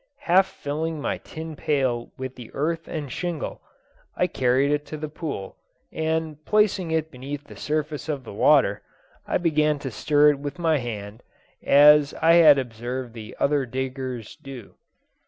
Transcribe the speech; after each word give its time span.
Half 0.25 0.47
filling 0.47 0.99
my 0.99 1.19
tin 1.19 1.55
pail 1.55 2.09
with 2.17 2.33
the 2.33 2.49
earth 2.55 2.87
and 2.87 3.11
shingle, 3.11 3.61
I 4.15 4.25
carried 4.25 4.71
it 4.71 4.83
to 4.87 4.97
the 4.97 5.07
pool, 5.09 5.57
and 5.93 6.43
placing 6.43 6.89
it 6.89 7.11
beneath 7.11 7.43
the 7.43 7.55
surface 7.55 8.09
of 8.09 8.23
the 8.23 8.33
water, 8.33 8.81
I 9.27 9.37
began 9.37 9.77
to 9.77 9.91
stir 9.91 10.31
it 10.31 10.39
with 10.39 10.57
my 10.57 10.79
hand, 10.79 11.21
as 11.61 12.15
I 12.15 12.33
had 12.33 12.57
observed 12.57 13.13
the 13.13 13.37
other 13.39 13.67
diggers 13.67 14.35
do. 14.37 14.73